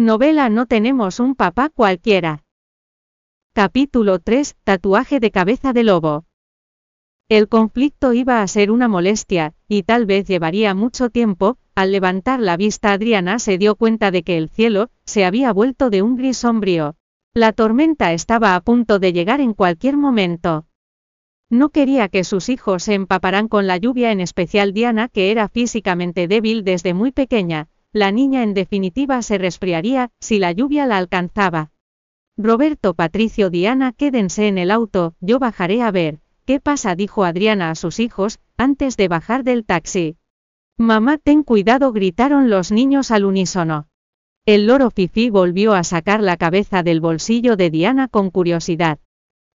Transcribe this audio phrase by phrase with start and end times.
[0.00, 2.44] Novela No tenemos un papá cualquiera.
[3.52, 4.54] Capítulo 3.
[4.62, 6.24] Tatuaje de cabeza de lobo.
[7.28, 12.38] El conflicto iba a ser una molestia, y tal vez llevaría mucho tiempo, al levantar
[12.38, 16.14] la vista Adriana se dio cuenta de que el cielo, se había vuelto de un
[16.14, 16.94] gris sombrío.
[17.34, 20.66] La tormenta estaba a punto de llegar en cualquier momento.
[21.50, 25.48] No quería que sus hijos se empaparan con la lluvia, en especial Diana, que era
[25.48, 30.98] físicamente débil desde muy pequeña, la niña en definitiva se resfriaría, si la lluvia la
[30.98, 31.70] alcanzaba.
[32.36, 36.20] Roberto, Patricio, Diana, quédense en el auto, yo bajaré a ver.
[36.44, 36.94] ¿Qué pasa?
[36.94, 40.16] dijo Adriana a sus hijos, antes de bajar del taxi.
[40.78, 43.88] Mamá, ten cuidado, gritaron los niños al unísono.
[44.46, 48.98] El loro Fifi volvió a sacar la cabeza del bolsillo de Diana con curiosidad.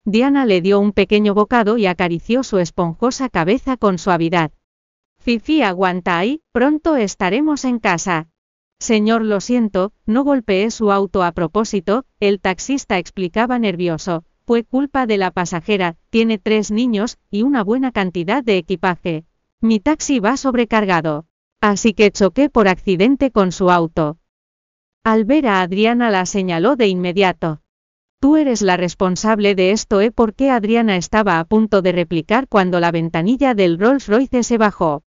[0.05, 4.51] Diana le dio un pequeño bocado y acarició su esponjosa cabeza con suavidad.
[5.23, 8.27] Fifi aguanta ahí, pronto estaremos en casa.
[8.81, 14.25] Señor, lo siento, no golpeé su auto a propósito, el taxista explicaba nervioso.
[14.45, 19.25] Fue culpa de la pasajera, tiene tres niños, y una buena cantidad de equipaje.
[19.61, 21.27] Mi taxi va sobrecargado.
[21.61, 24.19] Así que choqué por accidente con su auto.
[25.05, 27.61] Al ver a Adriana la señaló de inmediato.
[28.19, 30.11] Tú eres la responsable de esto, ¿eh?
[30.11, 35.05] Porque Adriana estaba a punto de replicar cuando la ventanilla del Rolls Royce se bajó.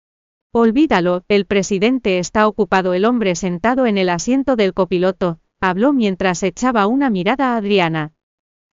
[0.56, 2.94] Olvídalo, el presidente está ocupado.
[2.94, 8.12] El hombre sentado en el asiento del copiloto, habló mientras echaba una mirada a Adriana.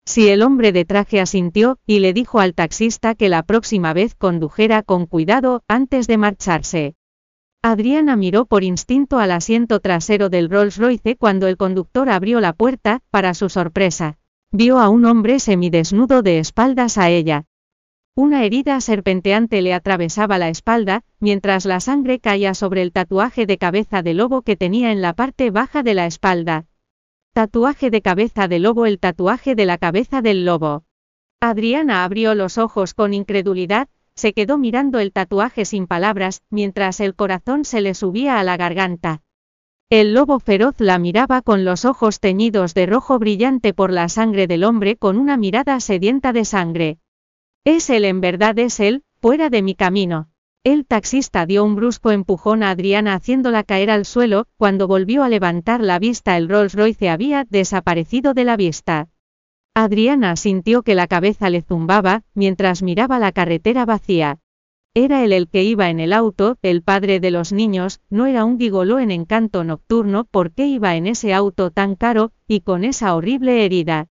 [0.06, 4.14] Si el hombre de traje asintió, y le dijo al taxista que la próxima vez
[4.14, 6.94] condujera con cuidado, antes de marcharse.
[7.64, 12.54] Adriana miró por instinto al asiento trasero del Rolls Royce cuando el conductor abrió la
[12.54, 14.20] puerta, para su sorpresa.
[14.52, 17.46] Vio a un hombre semidesnudo de espaldas a ella.
[18.22, 23.58] Una herida serpenteante le atravesaba la espalda, mientras la sangre caía sobre el tatuaje de
[23.58, 26.68] cabeza de lobo que tenía en la parte baja de la espalda.
[27.34, 30.84] Tatuaje de cabeza de lobo El tatuaje de la cabeza del lobo.
[31.40, 37.16] Adriana abrió los ojos con incredulidad, se quedó mirando el tatuaje sin palabras, mientras el
[37.16, 39.24] corazón se le subía a la garganta.
[39.90, 44.46] El lobo feroz la miraba con los ojos teñidos de rojo brillante por la sangre
[44.46, 47.00] del hombre con una mirada sedienta de sangre.
[47.64, 50.30] Es él, en verdad es él, fuera de mi camino.
[50.64, 55.30] El taxista dio un brusco empujón a Adriana haciéndola caer al suelo, cuando volvió a
[55.30, 59.10] levantar la vista el Rolls Royce había desaparecido de la vista.
[59.76, 64.40] Adriana sintió que la cabeza le zumbaba, mientras miraba la carretera vacía.
[64.96, 68.44] Era él el que iba en el auto, el padre de los niños, no era
[68.44, 72.84] un gigoló en encanto nocturno, ¿por qué iba en ese auto tan caro, y con
[72.84, 74.08] esa horrible herida?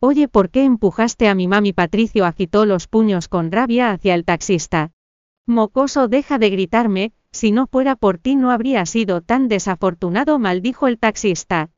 [0.00, 1.72] Oye, ¿por qué empujaste a mi mami?
[1.72, 4.92] Patricio agitó los puños con rabia hacia el taxista.
[5.44, 10.86] Mocoso, deja de gritarme, si no fuera por ti no habría sido tan desafortunado, maldijo
[10.86, 11.70] el taxista.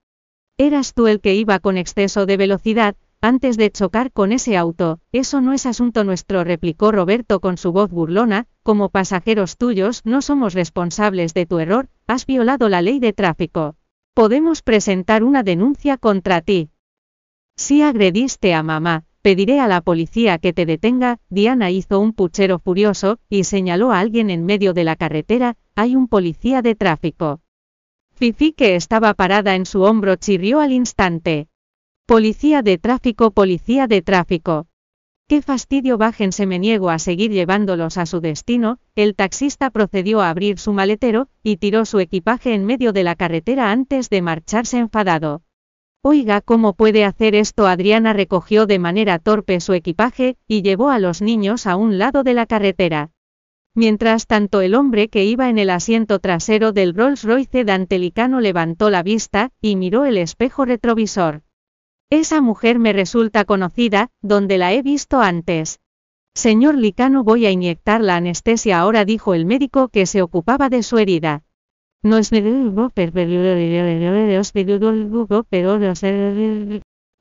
[0.59, 4.99] Eras tú el que iba con exceso de velocidad, antes de chocar con ese auto,
[5.13, 10.21] eso no es asunto nuestro, replicó Roberto con su voz burlona, como pasajeros tuyos no
[10.21, 13.77] somos responsables de tu error, has violado la ley de tráfico.
[14.13, 16.69] Podemos presentar una denuncia contra ti.
[17.63, 22.59] Si agrediste a mamá, pediré a la policía que te detenga, Diana hizo un puchero
[22.59, 27.43] furioso, y señaló a alguien en medio de la carretera, hay un policía de tráfico.
[28.15, 31.49] Fifi que estaba parada en su hombro chirrió al instante.
[32.07, 34.67] Policía de tráfico, policía de tráfico.
[35.29, 40.31] Qué fastidio bájense me niego a seguir llevándolos a su destino, el taxista procedió a
[40.31, 44.79] abrir su maletero, y tiró su equipaje en medio de la carretera antes de marcharse
[44.79, 45.43] enfadado.
[46.03, 47.67] Oiga, ¿cómo puede hacer esto?
[47.67, 52.23] Adriana recogió de manera torpe su equipaje, y llevó a los niños a un lado
[52.23, 53.11] de la carretera.
[53.75, 58.89] Mientras tanto el hombre que iba en el asiento trasero del Rolls Royce Dantelicano levantó
[58.89, 61.43] la vista, y miró el espejo retrovisor.
[62.09, 65.81] Esa mujer me resulta conocida, donde la he visto antes.
[66.35, 70.83] Señor Licano voy a inyectar la anestesia ahora dijo el médico que se ocupaba de
[70.83, 71.45] su herida.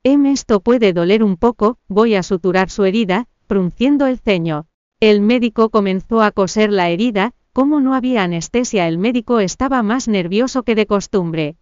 [0.02, 4.64] Em esto puede doler un poco, voy a suturar su herida, frunciendo el ceño.
[4.98, 10.08] El médico comenzó a coser la herida, como no había anestesia el médico estaba más
[10.08, 11.56] nervioso que de costumbre.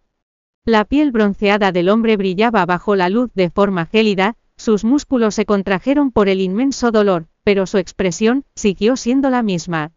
[0.64, 5.44] La piel bronceada del hombre brillaba bajo la luz de forma gélida, sus músculos se
[5.44, 9.90] contrajeron por el inmenso dolor, pero su expresión siguió siendo la misma.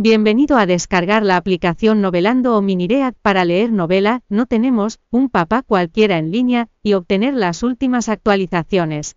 [0.00, 5.62] Bienvenido a descargar la aplicación Novelando o Miniread para leer novela, no tenemos un papá
[5.62, 9.16] cualquiera en línea, y obtener las últimas actualizaciones.